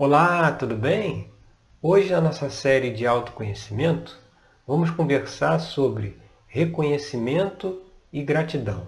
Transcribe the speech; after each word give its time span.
Olá, 0.00 0.52
tudo 0.52 0.76
bem? 0.76 1.28
Hoje, 1.82 2.12
na 2.12 2.20
nossa 2.20 2.48
série 2.50 2.92
de 2.92 3.04
autoconhecimento, 3.04 4.16
vamos 4.64 4.92
conversar 4.92 5.58
sobre 5.58 6.16
reconhecimento 6.46 7.82
e 8.12 8.22
gratidão. 8.22 8.86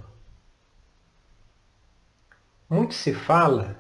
Muito 2.69 2.95
se 2.95 3.13
fala 3.13 3.77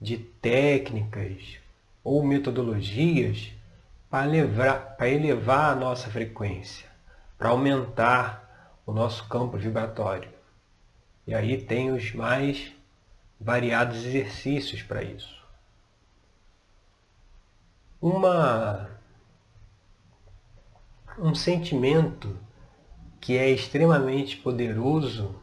de 0.00 0.16
técnicas 0.16 1.58
ou 2.02 2.24
metodologias 2.24 3.52
para 4.08 4.26
elevar, 4.26 4.96
para 4.96 5.08
elevar 5.10 5.72
a 5.72 5.76
nossa 5.76 6.08
frequência, 6.08 6.88
para 7.36 7.50
aumentar 7.50 8.80
o 8.86 8.92
nosso 8.92 9.28
campo 9.28 9.58
vibratório. 9.58 10.30
E 11.26 11.34
aí 11.34 11.60
tem 11.60 11.90
os 11.90 12.14
mais 12.14 12.72
variados 13.38 13.98
exercícios 13.98 14.82
para 14.82 15.02
isso. 15.02 15.40
Uma, 18.02 18.88
um 21.18 21.34
sentimento 21.34 22.34
que 23.20 23.36
é 23.36 23.50
extremamente 23.50 24.38
poderoso 24.38 25.38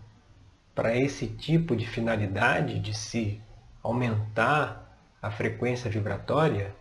para 0.73 0.95
esse 0.95 1.27
tipo 1.27 1.75
de 1.75 1.85
finalidade 1.85 2.79
de 2.79 2.95
se 2.95 3.39
aumentar 3.83 4.99
a 5.21 5.29
frequência 5.29 5.87
vibratória 5.87 6.75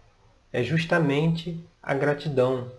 é 0.51 0.63
justamente 0.63 1.63
a 1.83 1.93
gratidão. 1.93 2.73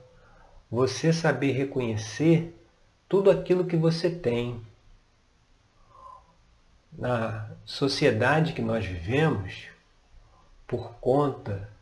Você 0.72 1.14
saber 1.14 1.52
reconhecer 1.52 2.60
tudo 3.08 3.30
aquilo 3.30 3.66
que 3.66 3.78
você 3.78 4.10
tem. 4.10 4.60
Na 6.92 7.52
sociedade 7.64 8.54
que 8.54 8.62
nós 8.62 8.84
vivemos, 8.84 9.68
por 10.66 10.96
conta 10.96 11.77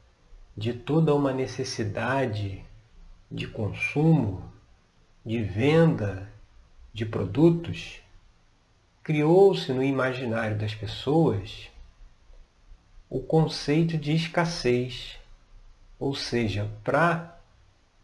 de 0.55 0.73
toda 0.73 1.13
uma 1.13 1.33
necessidade 1.33 2.63
de 3.29 3.47
consumo, 3.47 4.43
de 5.25 5.43
venda 5.43 6.31
de 6.93 7.05
produtos, 7.05 7.99
criou-se 9.03 9.71
no 9.73 9.83
imaginário 9.83 10.57
das 10.57 10.73
pessoas 10.73 11.69
o 13.09 13.19
conceito 13.19 13.97
de 13.97 14.13
escassez. 14.15 15.19
Ou 15.99 16.15
seja, 16.15 16.69
para 16.83 17.37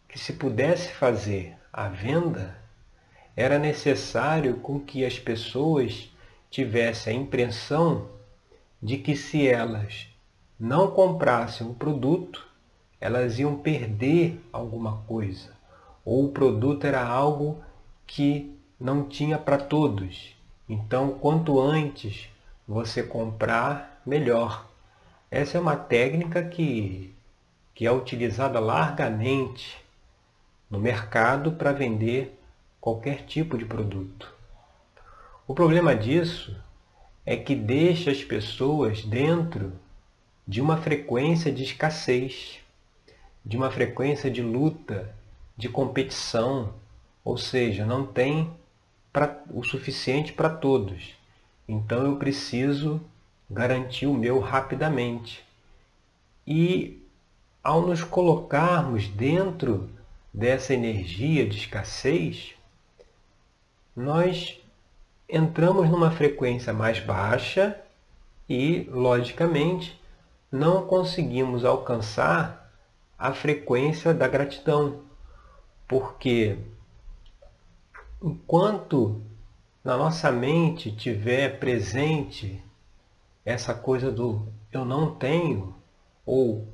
que 0.08 0.20
se 0.20 0.34
pudesse 0.34 0.92
fazer 0.94 1.56
a 1.72 1.88
venda, 1.88 2.58
era 3.36 3.58
necessário 3.58 4.58
com 4.58 4.80
que 4.80 5.06
as 5.06 5.18
pessoas 5.18 6.10
tivessem 6.50 7.18
a 7.18 7.22
impressão 7.22 8.10
de 8.82 8.98
que 8.98 9.16
se 9.16 9.48
elas 9.48 10.11
não 10.62 10.92
comprassem 10.92 11.66
o 11.66 11.74
produto, 11.74 12.48
elas 13.00 13.40
iam 13.40 13.56
perder 13.56 14.40
alguma 14.54 14.98
coisa. 15.08 15.50
Ou 16.06 16.26
o 16.26 16.32
produto 16.32 16.86
era 16.86 17.04
algo 17.04 17.64
que 18.06 18.56
não 18.80 19.06
tinha 19.06 19.40
para 19.40 19.58
todos. 19.58 20.36
Então, 20.70 21.18
quanto 21.18 21.60
antes 21.60 22.30
você 22.68 23.02
comprar, 23.02 24.04
melhor. 24.06 24.68
Essa 25.32 25.58
é 25.58 25.60
uma 25.60 25.76
técnica 25.76 26.44
que, 26.44 27.12
que 27.74 27.88
é 27.88 27.92
utilizada 27.92 28.60
largamente 28.60 29.84
no 30.70 30.80
mercado 30.80 31.54
para 31.54 31.72
vender 31.72 32.40
qualquer 32.80 33.26
tipo 33.26 33.58
de 33.58 33.66
produto. 33.66 34.32
O 35.48 35.56
problema 35.56 35.96
disso 35.96 36.56
é 37.26 37.36
que 37.36 37.56
deixa 37.56 38.12
as 38.12 38.24
pessoas 38.24 39.04
dentro 39.04 39.74
de 40.52 40.60
uma 40.60 40.76
frequência 40.76 41.50
de 41.50 41.64
escassez, 41.64 42.60
de 43.46 43.56
uma 43.56 43.72
frequência 43.72 44.30
de 44.30 44.42
luta, 44.42 45.16
de 45.56 45.70
competição, 45.70 46.74
ou 47.24 47.38
seja, 47.38 47.86
não 47.86 48.06
tem 48.06 48.52
pra, 49.14 49.42
o 49.50 49.64
suficiente 49.64 50.34
para 50.34 50.50
todos. 50.50 51.16
Então 51.66 52.04
eu 52.06 52.18
preciso 52.18 53.00
garantir 53.50 54.08
o 54.08 54.14
meu 54.14 54.42
rapidamente. 54.42 55.42
E 56.46 57.02
ao 57.64 57.88
nos 57.88 58.04
colocarmos 58.04 59.08
dentro 59.08 59.90
dessa 60.34 60.74
energia 60.74 61.48
de 61.48 61.60
escassez, 61.60 62.56
nós 63.96 64.60
entramos 65.30 65.90
numa 65.90 66.12
frequência 66.12 66.74
mais 66.74 67.00
baixa 67.00 67.80
e, 68.50 68.82
logicamente, 68.92 70.01
não 70.52 70.86
conseguimos 70.86 71.64
alcançar 71.64 72.72
a 73.18 73.32
frequência 73.34 74.14
da 74.14 74.28
gratidão, 74.28 75.04
porque 75.88 76.58
enquanto 78.22 79.22
na 79.84 79.96
nossa 79.96 80.32
mente 80.32 80.92
tiver 80.92 81.60
presente 81.60 82.62
essa 83.46 83.74
coisa 83.74 84.12
do 84.12 84.48
eu 84.72 84.84
não 84.86 85.16
tenho 85.16 85.74
ou 86.26 86.68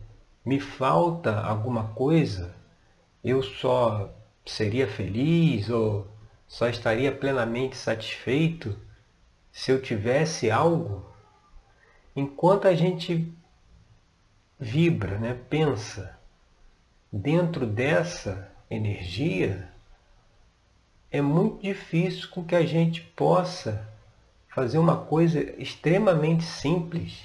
me 0.43 0.59
falta 0.59 1.39
alguma 1.41 1.89
coisa, 1.89 2.55
eu 3.23 3.43
só 3.43 4.09
seria 4.45 4.87
feliz 4.87 5.69
ou 5.69 6.07
só 6.47 6.69
estaria 6.69 7.11
plenamente 7.11 7.75
satisfeito 7.75 8.77
se 9.51 9.71
eu 9.71 9.81
tivesse 9.81 10.49
algo. 10.49 11.05
Enquanto 12.15 12.67
a 12.67 12.73
gente 12.73 13.33
vibra, 14.59 15.17
né, 15.17 15.39
pensa 15.49 16.17
dentro 17.11 17.65
dessa 17.65 18.51
energia, 18.69 19.69
é 21.11 21.21
muito 21.21 21.61
difícil 21.61 22.29
com 22.29 22.43
que 22.43 22.55
a 22.55 22.65
gente 22.65 23.01
possa 23.01 23.87
fazer 24.49 24.77
uma 24.77 24.97
coisa 24.97 25.39
extremamente 25.61 26.43
simples, 26.43 27.23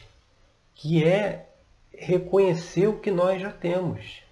que 0.74 1.04
é 1.04 1.48
reconhecer 1.92 2.86
o 2.86 2.98
que 2.98 3.10
nós 3.10 3.40
já 3.40 3.50
temos. 3.50 4.22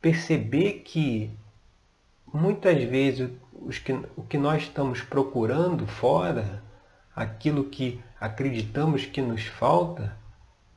Perceber 0.00 0.82
que 0.84 1.30
muitas 2.32 2.82
vezes 2.84 3.30
os 3.52 3.78
que, 3.78 3.92
o 4.16 4.22
que 4.22 4.38
nós 4.38 4.62
estamos 4.62 5.00
procurando 5.02 5.86
fora, 5.86 6.62
aquilo 7.14 7.64
que 7.64 8.00
acreditamos 8.18 9.04
que 9.04 9.20
nos 9.20 9.44
falta, 9.44 10.16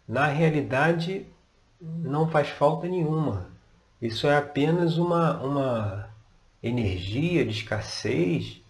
na 0.07 0.27
realidade 0.27 1.25
não 1.81 2.29
faz 2.29 2.49
falta 2.49 2.87
nenhuma. 2.87 3.49
Isso 4.01 4.27
é 4.27 4.37
apenas 4.37 4.97
uma, 4.97 5.41
uma 5.41 6.09
energia 6.61 7.45
de 7.45 7.51
escassez 7.51 8.61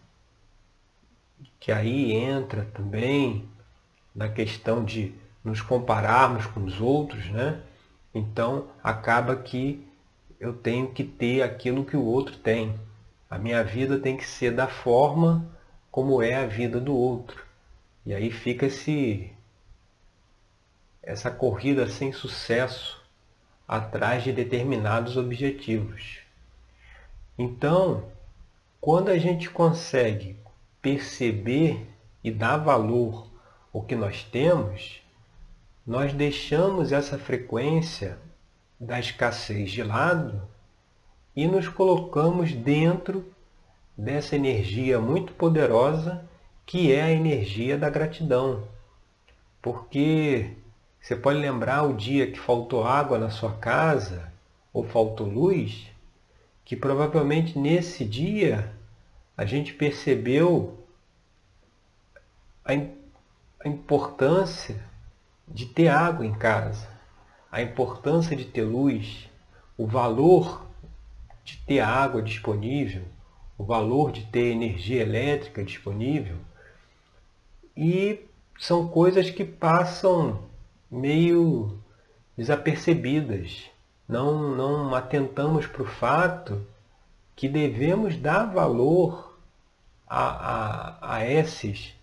que 1.60 1.72
aí 1.72 2.14
entra 2.14 2.66
também 2.74 3.48
na 4.14 4.30
questão 4.30 4.84
de 4.84 5.14
nos 5.44 5.62
compararmos 5.62 6.46
com 6.48 6.64
os 6.64 6.80
outros, 6.80 7.30
né? 7.30 7.62
Então 8.14 8.68
acaba 8.84 9.36
que 9.36 9.86
eu 10.40 10.54
tenho 10.54 10.92
que 10.92 11.04
ter 11.04 11.42
aquilo 11.42 11.86
que 11.86 11.98
o 11.98 12.04
outro 12.04 12.38
tem. 12.38 12.80
A 13.30 13.38
minha 13.38 13.64
vida 13.64 14.00
tem 14.00 14.16
que 14.16 14.26
ser 14.26 14.52
da 14.52 14.68
forma 14.68 15.46
como 15.92 16.22
é 16.22 16.36
a 16.36 16.46
vida 16.46 16.80
do 16.80 16.96
outro. 16.96 17.44
E 18.06 18.14
aí 18.14 18.32
fica 18.32 18.68
esse 18.68 19.32
essa 21.06 21.30
corrida 21.30 21.88
sem 21.88 22.12
sucesso 22.12 23.02
atrás 23.68 24.24
de 24.24 24.34
determinados 24.34 25.16
objetivos. 25.16 26.20
Então, 27.38 28.06
quando 28.82 29.10
a 29.10 29.18
gente 29.18 29.50
consegue 29.50 30.36
perceber 30.82 31.88
e 32.24 32.32
dar 32.32 32.58
valor 32.58 33.28
ao 33.74 33.84
que 33.84 33.96
nós 33.96 34.24
temos, 34.24 35.02
nós 35.86 36.14
deixamos 36.14 36.92
essa 36.92 37.18
frequência 37.18 38.18
da 38.80 39.00
escassez 39.00 39.72
de 39.72 39.84
lado 39.84 40.42
e 41.36 41.48
nos 41.48 41.68
colocamos 41.68 42.52
dentro 42.52 43.32
dessa 43.98 44.36
energia 44.36 45.00
muito 45.00 45.34
poderosa 45.34 46.28
que 46.66 46.92
é 46.92 47.04
a 47.04 47.12
energia 47.12 47.78
da 47.78 47.90
gratidão. 47.90 48.68
Porque 49.62 50.52
você 51.06 51.16
pode 51.16 51.38
lembrar 51.38 51.84
o 51.84 51.94
dia 51.94 52.32
que 52.32 52.40
faltou 52.40 52.84
água 52.84 53.20
na 53.20 53.30
sua 53.30 53.54
casa 53.58 54.34
ou 54.74 54.84
faltou 54.84 55.28
luz, 55.28 55.86
que 56.64 56.76
provavelmente 56.76 57.60
nesse 57.60 58.04
dia 58.04 58.74
a 59.38 59.46
gente 59.46 59.72
percebeu 59.72 60.84
a, 62.66 62.72
a 62.72 63.70
importância 63.70 64.84
de 65.48 65.68
ter 65.68 65.90
água 65.90 66.26
em 66.26 66.34
casa, 66.34 66.90
a 67.52 67.62
importância 67.62 68.36
de 68.36 68.46
ter 68.46 68.64
luz, 68.64 69.30
o 69.78 69.86
valor 69.86 70.66
de 71.44 71.58
ter 71.68 71.82
água 71.82 72.20
disponível, 72.20 73.04
o 73.60 73.64
valor 73.64 74.12
de 74.12 74.26
ter 74.26 74.48
energia 74.48 75.04
elétrica 75.04 75.64
disponível. 75.64 76.38
E 77.78 78.26
são 78.58 78.88
coisas 78.88 79.30
que 79.30 79.46
passam 79.46 80.55
meio 80.90 81.80
desapercebidas. 82.38 83.66
Não, 84.08 84.56
não 84.56 84.94
atentamos 84.94 85.66
para 85.66 85.82
o 85.82 85.88
fato 85.88 86.66
que 87.36 87.50
devemos 87.50 88.16
dar 88.16 88.46
valor 88.46 89.40
a, 90.08 90.26
a, 90.28 91.16
a, 91.16 91.26
esses, 91.26 91.94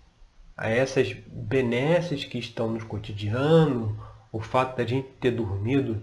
a 0.57 0.69
essas 0.69 1.13
benesses 1.13 2.25
que 2.25 2.39
estão 2.39 2.71
no 2.71 2.85
cotidiano, 2.87 3.97
o 4.33 4.41
fato 4.41 4.77
da 4.77 4.85
gente 4.85 5.09
ter 5.21 5.31
dormido 5.31 6.03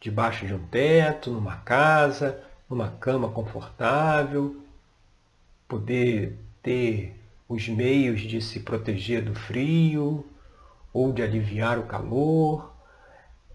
debaixo 0.00 0.46
de 0.46 0.54
um 0.54 0.64
teto, 0.66 1.30
numa 1.30 1.56
casa, 1.56 2.40
numa 2.70 2.90
cama 2.90 3.28
confortável, 3.28 4.56
poder 5.66 6.38
ter 6.62 7.16
os 7.48 7.68
meios 7.68 8.20
de 8.20 8.40
se 8.40 8.60
proteger 8.60 9.22
do 9.22 9.34
frio 9.34 10.24
ou 10.92 11.12
de 11.12 11.22
aliviar 11.22 11.78
o 11.78 11.86
calor, 11.86 12.74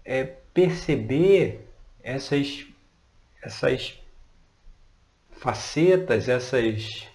é 0.04 0.24
perceber 0.24 1.68
essas, 2.02 2.66
essas 3.42 3.98
facetas, 5.30 6.28
essas 6.28 7.08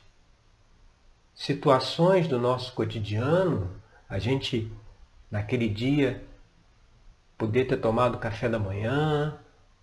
situações 1.33 2.27
do 2.27 2.37
nosso 2.37 2.73
cotidiano, 2.73 3.69
a 4.09 4.19
gente 4.19 4.71
naquele 5.31 5.69
dia 5.69 6.23
poder 7.37 7.65
ter 7.65 7.77
tomado 7.77 8.17
café 8.17 8.49
da 8.49 8.59
manhã, 8.59 9.37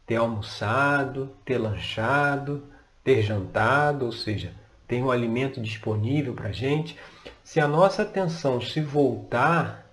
ter 0.07 0.17
almoçado, 0.17 1.35
ter 1.45 1.57
lanchado, 1.57 2.63
ter 3.03 3.23
jantado, 3.23 4.05
ou 4.05 4.13
seja, 4.13 4.53
tem 4.87 5.03
um 5.03 5.11
alimento 5.11 5.61
disponível 5.61 6.35
para 6.35 6.49
a 6.49 6.53
gente. 6.53 6.99
Se 7.43 7.59
a 7.59 7.67
nossa 7.67 8.03
atenção 8.03 8.61
se 8.61 8.81
voltar 8.81 9.86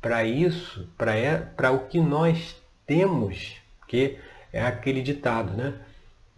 para 0.00 0.24
isso, 0.24 0.88
para 0.96 1.72
o 1.72 1.86
que 1.86 2.00
nós 2.00 2.56
temos, 2.86 3.56
que 3.86 4.18
é 4.52 4.62
aquele 4.62 5.02
ditado, 5.02 5.52
né? 5.54 5.74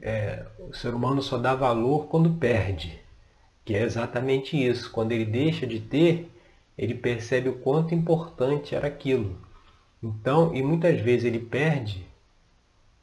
É, 0.03 0.47
o 0.59 0.73
ser 0.73 0.95
humano 0.95 1.23
só 1.23 1.37
dá 1.37 1.55
valor 1.55 2.07
quando 2.07 2.31
perde, 2.31 2.99
que 3.65 3.75
é 3.75 3.83
exatamente 3.83 4.57
isso. 4.57 4.91
Quando 4.91 5.13
ele 5.13 5.27
deixa 5.27 5.67
de 5.67 5.79
ter, 5.79 6.31
ele 6.77 6.95
percebe 6.95 7.51
o 7.51 7.59
quanto 7.59 7.95
importante 7.95 8.75
era 8.75 8.87
aquilo. 8.87 9.37
Então, 10.03 10.55
e 10.55 10.63
muitas 10.63 10.99
vezes 11.01 11.27
ele 11.27 11.39
perde 11.39 12.09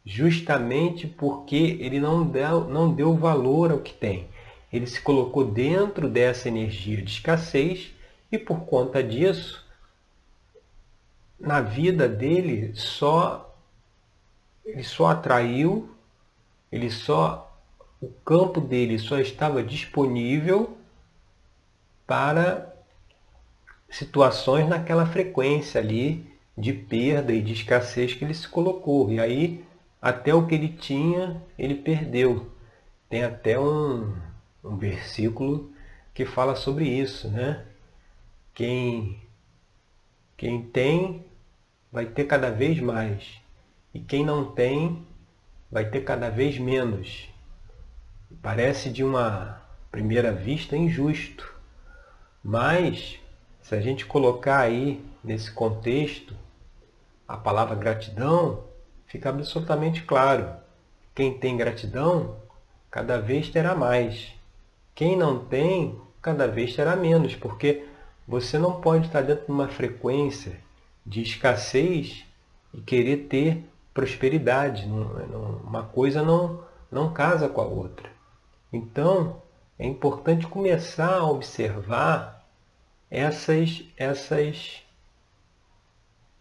justamente 0.04 1.06
porque 1.06 1.78
ele 1.80 2.00
não 2.00 2.26
deu, 2.26 2.64
não 2.64 2.92
deu 2.94 3.14
valor 3.16 3.72
ao 3.72 3.80
que 3.80 3.94
tem. 3.94 4.28
Ele 4.74 4.88
se 4.88 5.00
colocou 5.02 5.46
dentro 5.46 6.10
dessa 6.10 6.48
energia 6.48 7.02
de 7.02 7.12
escassez 7.12 7.92
e 8.32 8.38
por 8.38 8.62
conta 8.62 9.04
disso, 9.04 9.64
na 11.40 11.62
vida 11.62 12.08
dele 12.08 12.72
só 12.76 13.44
ele 14.66 14.84
só 14.84 15.08
atraiu, 15.08 15.90
ele 16.72 16.92
só 16.92 17.48
o 18.02 18.08
campo 18.08 18.60
dele 18.60 19.00
só 19.00 19.18
estava 19.20 19.64
disponível 19.64 20.78
para 22.06 22.74
situações 23.90 24.68
naquela 24.68 25.06
frequência 25.06 25.82
ali 25.82 26.26
de 26.58 26.74
perda 26.74 27.34
e 27.34 27.42
de 27.42 27.54
escassez 27.54 28.14
que 28.14 28.26
ele 28.26 28.34
se 28.34 28.48
colocou. 28.48 29.12
E 29.12 29.20
aí, 29.20 29.64
até 30.02 30.34
o 30.34 30.46
que 30.46 30.56
ele 30.56 30.70
tinha, 30.70 31.42
ele 31.58 31.76
perdeu. 31.76 32.52
Tem 33.10 33.24
até 33.24 33.60
um, 33.60 34.16
um 34.64 34.76
versículo 34.76 35.72
que 36.14 36.26
fala 36.26 36.56
sobre 36.56 36.86
isso, 36.86 37.30
né? 37.30 37.66
Quem, 38.54 39.22
quem 40.36 40.62
tem 40.64 41.27
vai 41.98 42.06
ter 42.06 42.26
cada 42.26 42.52
vez 42.52 42.80
mais, 42.80 43.42
e 43.92 44.00
quem 44.00 44.24
não 44.24 44.52
tem 44.52 45.04
vai 45.72 45.90
ter 45.90 46.02
cada 46.02 46.30
vez 46.30 46.60
menos. 46.60 47.28
Parece 48.40 48.92
de 48.92 49.04
uma 49.04 49.64
primeira 49.90 50.32
vista 50.32 50.78
injusto, 50.78 51.52
mas 52.44 53.20
se 53.64 53.74
a 53.74 53.82
gente 53.82 54.06
colocar 54.06 54.60
aí 54.60 55.04
nesse 55.24 55.52
contexto 55.52 56.36
a 57.28 57.36
palavra 57.36 57.74
gratidão, 57.74 58.66
fica 59.08 59.30
absolutamente 59.30 60.04
claro. 60.04 60.52
Quem 61.16 61.40
tem 61.40 61.58
gratidão, 61.58 62.38
cada 62.92 63.20
vez 63.20 63.50
terá 63.50 63.74
mais. 63.74 64.36
Quem 64.94 65.18
não 65.18 65.44
tem, 65.44 66.00
cada 66.22 66.48
vez 66.48 66.76
terá 66.76 66.96
menos, 66.96 67.36
porque 67.36 67.88
você 68.28 68.60
não 68.60 68.80
pode 68.82 69.08
estar 69.08 69.24
dentro 69.24 69.48
de 69.48 69.52
uma 69.52 69.68
frequência 69.68 70.67
de 71.08 71.22
escassez 71.22 72.26
e 72.74 72.82
querer 72.82 73.28
ter 73.30 73.64
prosperidade. 73.94 74.86
Uma 74.86 75.84
coisa 75.84 76.22
não, 76.22 76.64
não 76.92 77.14
casa 77.14 77.48
com 77.48 77.62
a 77.62 77.66
outra. 77.66 78.10
Então, 78.72 79.42
é 79.80 79.88
importante 79.88 80.46
começar 80.46 81.16
a 81.16 81.26
observar 81.26 82.46
essas, 83.10 83.84
essas 83.96 84.84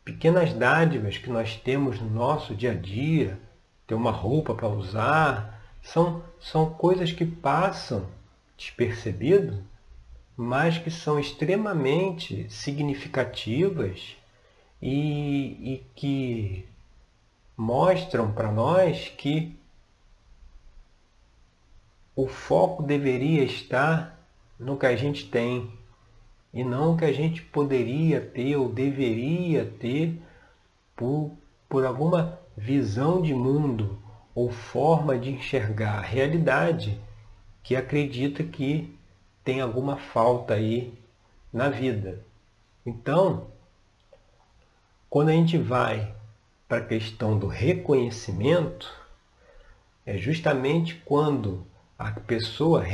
pequenas 0.04 0.52
dádivas 0.52 1.16
que 1.16 1.30
nós 1.30 1.56
temos 1.56 2.00
no 2.00 2.10
nosso 2.10 2.54
dia 2.54 2.72
a 2.72 2.74
dia, 2.74 3.38
ter 3.86 3.94
uma 3.94 4.10
roupa 4.10 4.52
para 4.52 4.68
usar, 4.68 5.62
são, 5.80 6.22
são 6.40 6.70
coisas 6.70 7.12
que 7.12 7.24
passam 7.24 8.06
despercebido, 8.56 9.62
mas 10.36 10.76
que 10.76 10.90
são 10.90 11.20
extremamente 11.20 12.46
significativas 12.50 14.16
e, 14.88 15.72
e 15.72 15.84
que 15.96 16.64
mostram 17.56 18.30
para 18.30 18.52
nós 18.52 19.08
que 19.08 19.52
o 22.14 22.28
foco 22.28 22.84
deveria 22.84 23.42
estar 23.42 24.16
no 24.56 24.76
que 24.76 24.86
a 24.86 24.94
gente 24.94 25.28
tem 25.28 25.68
e 26.54 26.62
não 26.62 26.94
o 26.94 26.96
que 26.96 27.04
a 27.04 27.12
gente 27.12 27.42
poderia 27.42 28.20
ter 28.20 28.54
ou 28.54 28.68
deveria 28.68 29.64
ter 29.64 30.22
por, 30.94 31.32
por 31.68 31.84
alguma 31.84 32.38
visão 32.56 33.20
de 33.20 33.34
mundo 33.34 33.98
ou 34.36 34.52
forma 34.52 35.18
de 35.18 35.30
enxergar 35.30 35.98
a 35.98 36.02
realidade 36.02 36.96
que 37.60 37.74
acredita 37.74 38.44
que 38.44 38.96
tem 39.42 39.60
alguma 39.60 39.96
falta 39.96 40.54
aí 40.54 40.94
na 41.52 41.68
vida. 41.68 42.24
Então, 42.86 43.48
quando 45.16 45.30
a 45.30 45.32
gente 45.32 45.56
vai 45.56 46.14
para 46.68 46.76
a 46.76 46.84
questão 46.84 47.38
do 47.38 47.46
reconhecimento, 47.46 48.92
é 50.04 50.18
justamente 50.18 50.96
quando 51.06 51.66
a 51.98 52.10
pessoa, 52.10 52.84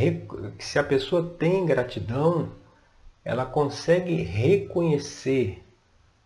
se 0.60 0.78
a 0.78 0.84
pessoa 0.84 1.34
tem 1.36 1.66
gratidão, 1.66 2.52
ela 3.24 3.44
consegue 3.44 4.22
reconhecer 4.22 5.64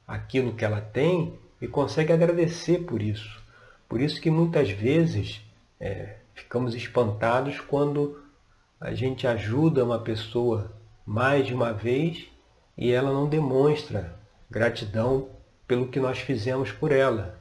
aquilo 0.07 0.53
que 0.53 0.67
ela 0.67 0.83
tem 0.83 1.33
e 1.63 1.67
consegue 1.67 2.13
agradecer 2.13 2.81
por 2.81 3.01
isso. 3.01 3.43
Por 3.89 3.99
isso 3.99 4.21
que 4.21 4.31
muitas 4.31 4.69
vezes 4.69 5.41
é, 5.81 6.17
ficamos 6.35 6.75
espantados 6.75 7.59
quando 7.59 8.23
a 8.79 8.93
gente 8.93 9.27
ajuda 9.27 9.83
uma 9.83 10.01
pessoa 10.01 10.71
mais 11.07 11.47
de 11.47 11.55
uma 11.55 11.73
vez 11.73 12.27
e 12.77 12.93
ela 12.93 13.11
não 13.11 13.27
demonstra 13.27 14.15
gratidão 14.51 15.35
pelo 15.67 15.89
que 15.89 16.01
nós 16.01 16.19
fizemos 16.19 16.71
por 16.73 16.93
ela. 16.93 17.39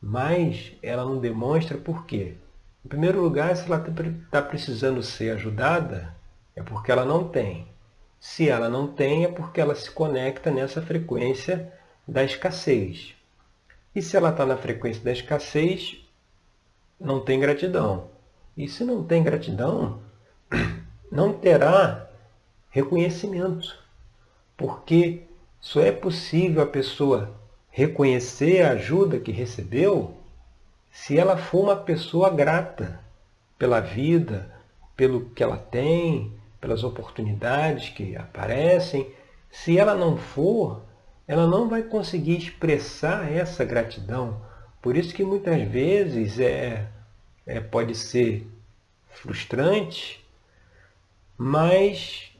Mas 0.00 0.72
ela 0.82 1.04
não 1.04 1.18
demonstra 1.18 1.76
por 1.76 2.06
quê? 2.06 2.34
Em 2.84 2.88
primeiro 2.88 3.20
lugar, 3.20 3.56
se 3.56 3.64
ela 3.64 3.84
está 4.24 4.40
precisando 4.40 5.02
ser 5.02 5.30
ajudada, 5.30 6.14
é 6.54 6.62
porque 6.62 6.92
ela 6.92 7.04
não 7.04 7.28
tem. 7.28 7.66
Se 8.20 8.48
ela 8.48 8.68
não 8.68 8.86
tem, 8.86 9.24
é 9.24 9.28
porque 9.28 9.60
ela 9.60 9.74
se 9.74 9.90
conecta 9.90 10.50
nessa 10.50 10.80
frequência 10.80 11.72
da 12.06 12.24
escassez. 12.24 13.14
E 13.94 14.00
se 14.00 14.16
ela 14.16 14.30
está 14.30 14.46
na 14.46 14.56
frequência 14.56 15.02
da 15.02 15.12
escassez, 15.12 16.04
não 17.00 17.20
tem 17.20 17.38
gratidão. 17.38 18.10
E 18.56 18.68
se 18.68 18.84
não 18.84 19.04
tem 19.04 19.22
gratidão, 19.22 20.00
não 21.10 21.32
terá 21.32 22.08
reconhecimento. 22.70 23.76
Porque 24.56 25.24
só 25.60 25.80
é 25.80 25.92
possível 25.92 26.62
a 26.62 26.66
pessoa 26.66 27.38
reconhecer 27.78 28.62
a 28.62 28.72
ajuda 28.72 29.20
que 29.20 29.30
recebeu 29.30 30.16
se 30.90 31.16
ela 31.16 31.36
for 31.36 31.60
uma 31.62 31.76
pessoa 31.76 32.28
grata 32.28 32.98
pela 33.56 33.78
vida, 33.78 34.52
pelo 34.96 35.30
que 35.30 35.44
ela 35.44 35.56
tem, 35.56 36.32
pelas 36.60 36.82
oportunidades 36.82 37.88
que 37.90 38.16
aparecem. 38.16 39.08
Se 39.48 39.78
ela 39.78 39.94
não 39.94 40.16
for, 40.16 40.82
ela 41.24 41.46
não 41.46 41.68
vai 41.68 41.84
conseguir 41.84 42.36
expressar 42.38 43.30
essa 43.30 43.64
gratidão. 43.64 44.42
Por 44.82 44.96
isso 44.96 45.14
que 45.14 45.22
muitas 45.22 45.62
vezes 45.62 46.40
é, 46.40 46.84
é 47.46 47.60
pode 47.60 47.94
ser 47.94 48.44
frustrante, 49.08 50.26
mas 51.36 52.32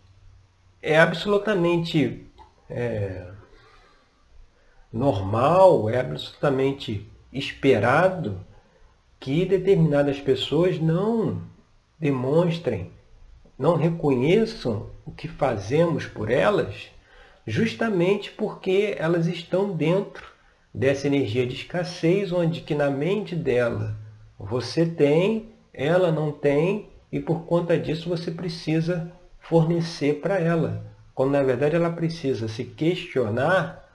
é 0.83 0.99
absolutamente 0.99 2.27
é, 2.69 3.39
normal, 4.93 5.89
é 5.89 6.01
absolutamente 6.01 7.07
esperado 7.33 8.41
que 9.21 9.45
determinadas 9.45 10.19
pessoas 10.21 10.81
não 10.81 11.43
demonstrem, 11.99 12.91
não 13.59 13.77
reconheçam 13.77 14.87
o 15.05 15.11
que 15.11 15.27
fazemos 15.27 16.07
por 16.07 16.31
elas, 16.31 16.91
justamente 17.47 18.31
porque 18.31 18.95
elas 18.99 19.27
estão 19.27 19.73
dentro 19.73 20.27
dessa 20.73 21.07
energia 21.07 21.47
de 21.47 21.55
escassez, 21.55 22.31
onde 22.31 22.61
que 22.61 22.75
na 22.75 22.91
mente 22.91 23.35
dela 23.35 23.97
você 24.39 24.87
tem, 24.87 25.49
ela 25.73 26.13
não 26.13 26.31
tem, 26.31 26.89
e 27.11 27.19
por 27.19 27.45
conta 27.45 27.77
disso 27.79 28.09
você 28.09 28.31
precisa 28.31 29.11
fornecer 29.41 30.21
para 30.21 30.39
ela. 30.39 30.87
Quando 31.15 31.33
na 31.33 31.43
verdade 31.43 31.75
ela 31.75 31.91
precisa 31.91 32.47
se 32.47 32.65
questionar 32.65 33.88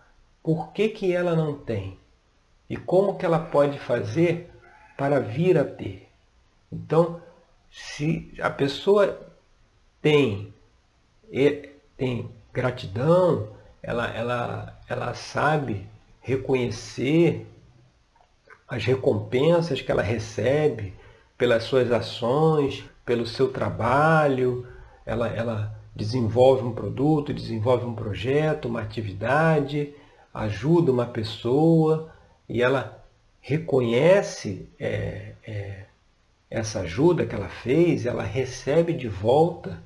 por 0.44 0.74
que, 0.74 0.90
que 0.90 1.14
ela 1.14 1.36
não 1.36 1.56
tem 1.56 1.98
e 2.70 2.76
como 2.76 3.18
que 3.18 3.26
ela 3.26 3.40
pode 3.40 3.80
fazer 3.80 4.52
para 4.98 5.20
vir 5.20 5.58
a 5.58 5.64
ter. 5.64 6.10
Então, 6.72 7.22
se 7.72 8.34
a 8.42 8.50
pessoa 8.50 9.20
tem, 10.02 10.54
tem 11.98 12.30
gratidão, 12.52 13.50
ela, 13.82 14.08
ela, 14.08 14.80
ela 14.88 15.14
sabe 15.14 15.88
reconhecer 16.22 17.48
as 18.68 18.84
recompensas 18.86 19.82
que 19.82 19.92
ela 19.92 20.02
recebe 20.02 20.94
pelas 21.38 21.64
suas 21.64 21.92
ações, 21.92 22.84
pelo 23.06 23.26
seu 23.26 23.52
trabalho, 23.52 24.68
ela, 25.06 25.28
ela 25.28 25.80
desenvolve 25.96 26.64
um 26.64 26.74
produto, 26.74 27.34
desenvolve 27.34 27.86
um 27.86 27.94
projeto, 27.94 28.68
uma 28.68 28.82
atividade, 28.82 29.94
ajuda 30.34 30.92
uma 30.92 31.06
pessoa 31.06 32.12
e 32.50 32.62
ela 32.62 33.04
reconhece 33.40 34.70
é, 34.80 35.34
é, 35.46 35.86
essa 36.50 36.82
ajuda 36.82 37.26
que 37.26 37.36
ela 37.36 37.50
fez, 37.50 38.06
ela 38.06 38.24
recebe 38.24 38.94
de 38.94 39.08
volta 39.08 39.82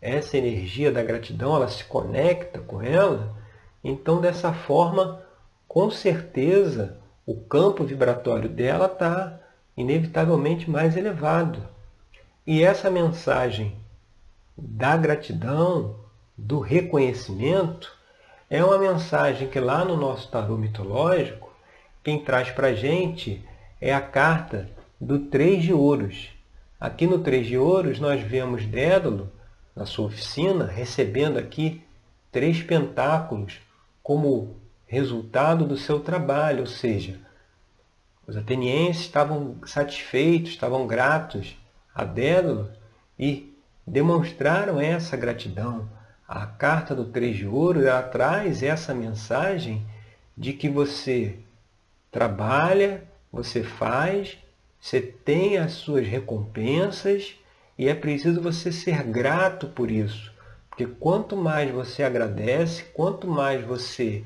essa 0.00 0.36
energia 0.36 0.90
da 0.90 1.02
gratidão, 1.02 1.54
ela 1.54 1.68
se 1.68 1.84
conecta 1.84 2.58
com 2.58 2.80
ela, 2.80 3.36
então 3.82 4.20
dessa 4.20 4.52
forma, 4.52 5.22
com 5.68 5.90
certeza, 5.90 6.98
o 7.26 7.34
campo 7.34 7.84
vibratório 7.84 8.48
dela 8.48 8.86
está 8.86 9.38
inevitavelmente 9.76 10.70
mais 10.70 10.96
elevado. 10.96 11.66
E 12.46 12.62
essa 12.62 12.90
mensagem 12.90 13.76
da 14.56 14.96
gratidão, 14.96 15.96
do 16.36 16.60
reconhecimento, 16.60 17.99
é 18.50 18.64
uma 18.64 18.76
mensagem 18.78 19.48
que 19.48 19.60
lá 19.60 19.84
no 19.84 19.96
nosso 19.96 20.28
tarô 20.28 20.58
mitológico, 20.58 21.54
quem 22.02 22.24
traz 22.24 22.50
para 22.50 22.66
a 22.68 22.74
gente 22.74 23.46
é 23.80 23.94
a 23.94 24.00
carta 24.00 24.68
do 25.00 25.20
Três 25.20 25.62
de 25.62 25.72
Ouros. 25.72 26.30
Aqui 26.80 27.06
no 27.06 27.20
Três 27.20 27.46
de 27.46 27.56
Ouros 27.56 28.00
nós 28.00 28.20
vemos 28.20 28.66
Dédalo, 28.66 29.30
na 29.76 29.86
sua 29.86 30.06
oficina, 30.06 30.66
recebendo 30.66 31.38
aqui 31.38 31.80
três 32.32 32.60
pentáculos 32.60 33.60
como 34.02 34.56
resultado 34.84 35.64
do 35.64 35.76
seu 35.76 36.00
trabalho, 36.00 36.60
ou 36.60 36.66
seja, 36.66 37.20
os 38.26 38.36
atenienses 38.36 39.02
estavam 39.02 39.58
satisfeitos, 39.64 40.50
estavam 40.50 40.88
gratos 40.88 41.56
a 41.94 42.02
Dédalo 42.02 42.68
e 43.16 43.56
demonstraram 43.86 44.80
essa 44.80 45.16
gratidão. 45.16 45.99
A 46.32 46.46
carta 46.46 46.94
do 46.94 47.06
Três 47.06 47.38
de 47.38 47.44
Ouro 47.44 47.84
ela 47.84 48.04
traz 48.04 48.62
essa 48.62 48.94
mensagem 48.94 49.84
de 50.38 50.52
que 50.52 50.68
você 50.68 51.40
trabalha, 52.08 53.02
você 53.32 53.64
faz, 53.64 54.38
você 54.80 55.00
tem 55.00 55.58
as 55.58 55.72
suas 55.72 56.06
recompensas 56.06 57.34
e 57.76 57.88
é 57.88 57.96
preciso 57.96 58.40
você 58.40 58.70
ser 58.70 59.02
grato 59.02 59.66
por 59.66 59.90
isso. 59.90 60.32
Porque 60.68 60.86
quanto 60.86 61.36
mais 61.36 61.68
você 61.72 62.04
agradece, 62.04 62.84
quanto 62.94 63.26
mais 63.26 63.64
você 63.64 64.22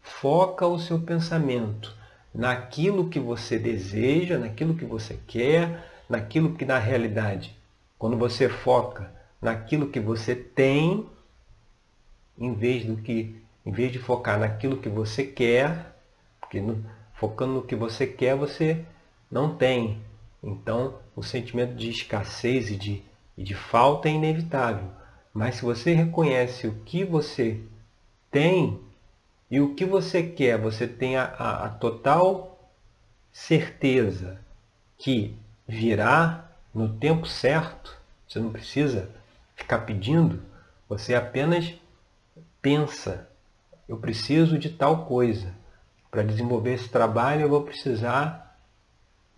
foca 0.00 0.68
o 0.68 0.78
seu 0.78 1.00
pensamento 1.00 1.92
naquilo 2.32 3.08
que 3.08 3.18
você 3.18 3.58
deseja, 3.58 4.38
naquilo 4.38 4.76
que 4.76 4.84
você 4.84 5.18
quer, 5.26 5.84
naquilo 6.08 6.54
que 6.54 6.64
na 6.64 6.78
realidade, 6.78 7.58
quando 7.98 8.16
você 8.16 8.48
foca 8.48 9.12
naquilo 9.42 9.88
que 9.88 9.98
você 9.98 10.36
tem, 10.36 11.08
em 12.40 12.54
vez 12.54 12.86
do 12.86 12.96
que, 12.96 13.36
em 13.64 13.70
vez 13.70 13.92
de 13.92 13.98
focar 13.98 14.38
naquilo 14.38 14.78
que 14.78 14.88
você 14.88 15.24
quer, 15.24 15.94
porque 16.40 16.60
no, 16.60 16.82
focando 17.14 17.52
no 17.52 17.62
que 17.62 17.76
você 17.76 18.06
quer, 18.06 18.34
você 18.34 18.82
não 19.30 19.54
tem. 19.54 20.00
Então, 20.42 20.94
o 21.14 21.22
sentimento 21.22 21.74
de 21.74 21.90
escassez 21.90 22.70
e 22.70 22.76
de, 22.76 23.02
e 23.36 23.44
de 23.44 23.54
falta 23.54 24.08
é 24.08 24.12
inevitável. 24.12 24.90
Mas 25.32 25.56
se 25.56 25.62
você 25.62 25.92
reconhece 25.92 26.66
o 26.66 26.80
que 26.80 27.04
você 27.04 27.60
tem 28.30 28.80
e 29.50 29.60
o 29.60 29.74
que 29.74 29.84
você 29.84 30.22
quer, 30.22 30.58
você 30.58 30.88
tem 30.88 31.16
a, 31.16 31.24
a, 31.24 31.66
a 31.66 31.68
total 31.68 32.70
certeza 33.30 34.40
que 34.96 35.36
virá 35.68 36.50
no 36.74 36.88
tempo 36.88 37.26
certo, 37.26 37.96
você 38.26 38.38
não 38.38 38.50
precisa 38.50 39.10
ficar 39.54 39.80
pedindo, 39.80 40.42
você 40.88 41.14
apenas 41.14 41.74
pensa, 42.60 43.28
eu 43.88 43.96
preciso 43.96 44.58
de 44.58 44.70
tal 44.70 45.06
coisa. 45.06 45.54
Para 46.10 46.22
desenvolver 46.22 46.74
esse 46.74 46.88
trabalho 46.88 47.42
eu 47.42 47.48
vou 47.48 47.62
precisar 47.62 48.58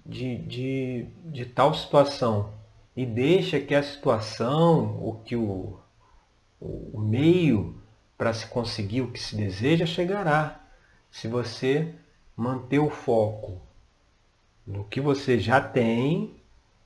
de, 0.05 0.37
de, 0.38 1.07
de 1.25 1.47
tal 1.47 1.75
situação. 1.75 2.52
E 2.97 3.07
deixa 3.07 3.59
que 3.59 3.75
a 3.75 3.83
situação, 3.83 4.99
o 5.02 5.21
que 5.25 5.37
o, 5.37 5.79
o 6.61 7.00
meio 7.00 7.81
para 8.17 8.33
se 8.33 8.47
conseguir 8.47 9.00
o 9.00 9.11
que 9.11 9.19
se 9.19 9.35
deseja 9.35 9.87
chegará. 9.87 10.61
Se 11.11 11.26
você 11.26 11.95
manter 12.37 12.79
o 12.79 12.91
foco 12.91 13.61
no 14.67 14.85
que 14.85 15.00
você 15.00 15.38
já 15.38 15.61
tem 15.61 16.35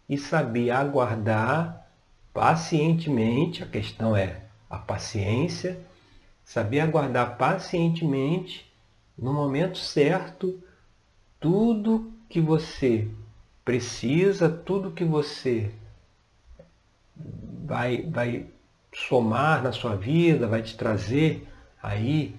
e 0.09 0.17
saber 0.17 0.71
aguardar 0.71 1.87
pacientemente, 2.33 3.63
a 3.63 3.67
questão 3.67 4.17
é 4.17 4.43
a 4.69 4.79
paciência, 4.79 5.79
saber 6.47 6.79
aguardar 6.81 7.37
pacientemente 7.37 8.73
no 9.19 9.35
momento 9.35 9.77
certo 9.77 10.63
tudo 11.41 12.13
que 12.29 12.41
você 12.41 13.09
precisa, 13.65 14.49
tudo 14.49 14.93
que 14.93 15.05
você 15.05 15.73
vai, 17.65 18.03
vai 18.03 18.47
somar 18.95 19.61
na 19.61 19.73
sua 19.73 19.97
vida, 19.97 20.47
vai 20.47 20.63
te 20.63 20.77
trazer 20.77 21.47
aí 21.83 22.35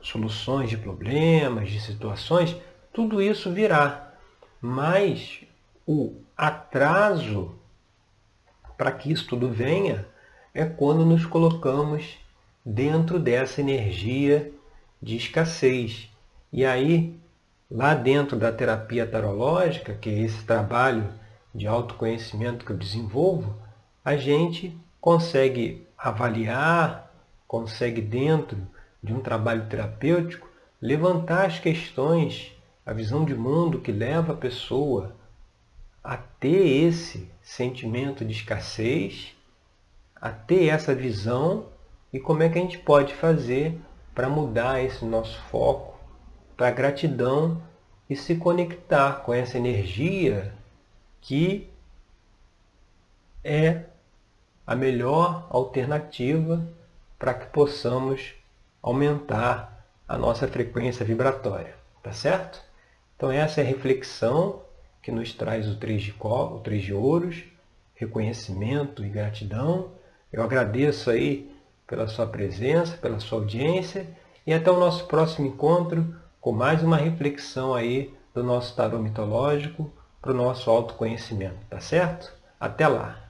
soluções 0.00 0.70
de 0.70 0.78
problemas, 0.78 1.70
de 1.70 1.78
situações, 1.78 2.56
tudo 2.90 3.20
isso 3.20 3.52
virá. 3.52 4.14
Mas 4.60 5.44
o 5.86 6.14
atraso 6.34 7.54
para 8.78 8.90
que 8.92 9.12
isso 9.12 9.26
tudo 9.26 9.50
venha 9.50 10.06
é 10.54 10.64
quando 10.64 11.04
nos 11.04 11.26
colocamos 11.26 12.21
dentro 12.64 13.18
dessa 13.18 13.60
energia 13.60 14.52
de 15.00 15.16
escassez. 15.16 16.08
E 16.52 16.64
aí, 16.64 17.18
lá 17.70 17.94
dentro 17.94 18.36
da 18.36 18.52
terapia 18.52 19.06
tarológica, 19.06 19.94
que 19.94 20.08
é 20.10 20.18
esse 20.20 20.44
trabalho 20.44 21.12
de 21.54 21.66
autoconhecimento 21.66 22.64
que 22.64 22.72
eu 22.72 22.76
desenvolvo, 22.76 23.54
a 24.04 24.16
gente 24.16 24.76
consegue 25.00 25.86
avaliar, 25.98 27.12
consegue 27.46 28.00
dentro 28.00 28.58
de 29.02 29.12
um 29.12 29.20
trabalho 29.20 29.66
terapêutico 29.66 30.48
levantar 30.80 31.46
as 31.46 31.58
questões, 31.58 32.52
a 32.84 32.92
visão 32.92 33.24
de 33.24 33.34
mundo 33.34 33.80
que 33.80 33.92
leva 33.92 34.32
a 34.32 34.36
pessoa 34.36 35.14
a 36.02 36.16
ter 36.16 36.66
esse 36.86 37.30
sentimento 37.42 38.24
de 38.24 38.32
escassez, 38.32 39.36
a 40.16 40.30
ter 40.30 40.66
essa 40.66 40.94
visão 40.94 41.66
e 42.12 42.20
como 42.20 42.42
é 42.42 42.48
que 42.48 42.58
a 42.58 42.62
gente 42.62 42.78
pode 42.78 43.14
fazer 43.14 43.80
para 44.14 44.28
mudar 44.28 44.82
esse 44.82 45.04
nosso 45.04 45.40
foco 45.44 45.98
para 46.56 46.70
gratidão 46.70 47.62
e 48.08 48.14
se 48.14 48.36
conectar 48.36 49.22
com 49.22 49.32
essa 49.32 49.56
energia 49.56 50.52
que 51.20 51.70
é 53.42 53.84
a 54.66 54.76
melhor 54.76 55.46
alternativa 55.50 56.66
para 57.18 57.34
que 57.34 57.46
possamos 57.46 58.34
aumentar 58.82 59.86
a 60.06 60.18
nossa 60.18 60.46
frequência 60.46 61.04
vibratória, 61.06 61.74
tá 62.02 62.12
certo? 62.12 62.60
Então 63.16 63.30
essa 63.30 63.60
é 63.60 63.64
a 63.64 63.66
reflexão 63.66 64.62
que 65.00 65.10
nos 65.10 65.32
traz 65.32 65.68
o 65.68 65.76
três 65.76 66.02
de, 66.02 66.14
o 66.20 66.60
de 66.60 66.92
ouros, 66.92 67.44
reconhecimento 67.94 69.04
e 69.04 69.08
gratidão. 69.08 69.92
Eu 70.32 70.42
agradeço 70.42 71.10
aí 71.10 71.51
pela 71.92 72.08
sua 72.08 72.26
presença, 72.26 72.96
pela 72.96 73.20
sua 73.20 73.40
audiência 73.40 74.06
E 74.46 74.54
até 74.54 74.70
o 74.70 74.80
nosso 74.80 75.04
próximo 75.04 75.46
encontro 75.46 76.16
com 76.40 76.50
mais 76.50 76.82
uma 76.82 76.96
reflexão 76.96 77.74
aí 77.74 78.14
do 78.34 78.42
nosso 78.42 78.74
tarô 78.74 78.98
mitológico 78.98 79.92
para 80.22 80.32
o 80.32 80.34
nosso 80.34 80.70
autoconhecimento, 80.70 81.58
tá 81.68 81.80
certo? 81.80 82.32
Até 82.58 82.88
lá! 82.88 83.21